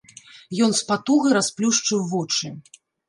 Ён 0.67 0.71
з 0.79 0.87
патугай 0.89 1.35
расплюшчыў 1.39 1.99
вочы. 2.15 2.47